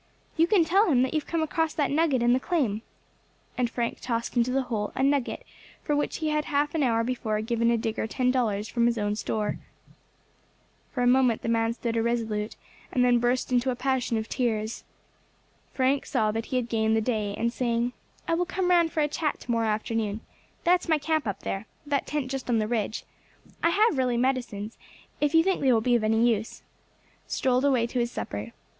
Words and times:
"You 0.35 0.47
can 0.47 0.65
tell 0.65 0.87
him 0.89 1.03
that 1.03 1.13
you 1.13 1.19
have 1.19 1.27
come 1.29 1.43
across 1.43 1.75
that 1.75 1.91
nugget 1.91 2.23
in 2.23 2.33
the 2.33 2.39
claim," 2.39 2.81
and 3.55 3.69
Frank 3.69 3.99
tossed 4.01 4.35
into 4.35 4.49
the 4.49 4.63
hole 4.63 4.91
a 4.95 5.03
nugget 5.03 5.45
for 5.83 5.95
which 5.95 6.15
he 6.17 6.29
had 6.29 6.45
half 6.45 6.73
an 6.73 6.81
hour 6.81 7.03
before 7.03 7.39
given 7.41 7.69
a 7.69 7.77
digger 7.77 8.07
ten 8.07 8.31
dollars 8.31 8.67
from 8.67 8.87
his 8.87 8.97
own 8.97 9.15
store. 9.15 9.59
For 10.91 11.03
a 11.03 11.05
moment 11.07 11.43
the 11.43 11.49
man 11.49 11.73
stood 11.73 11.95
irresolute, 11.95 12.55
and 12.91 13.05
then 13.05 13.19
burst 13.19 13.51
into 13.51 13.69
a 13.69 13.75
passion 13.75 14.17
of 14.17 14.27
tears. 14.27 14.83
Frank 15.71 16.07
saw 16.07 16.31
that 16.31 16.47
he 16.47 16.55
had 16.55 16.67
gained 16.67 16.95
the 16.95 16.99
day, 17.01 17.35
and 17.37 17.53
saying, 17.53 17.93
"I 18.27 18.33
will 18.33 18.47
come 18.47 18.71
round 18.71 18.91
for 18.91 19.01
a 19.01 19.07
chat 19.07 19.39
to 19.41 19.51
morrow 19.51 19.67
afternoon. 19.67 20.21
That's 20.63 20.89
my 20.89 20.97
camp 20.97 21.27
up 21.27 21.41
there 21.41 21.67
that 21.85 22.07
tent 22.07 22.31
just 22.31 22.49
on 22.49 22.57
the 22.57 22.67
ridge. 22.67 23.03
I 23.61 23.69
have 23.69 23.99
really 23.99 24.17
medicines, 24.17 24.79
if 25.19 25.35
you 25.35 25.43
think 25.43 25.61
they 25.61 25.71
will 25.71 25.79
be 25.79 25.93
of 25.95 26.03
any 26.03 26.27
use," 26.27 26.63
strolled 27.27 27.65
away 27.65 27.85
to 27.85 27.99
his 27.99 28.09
supper. 28.11 28.51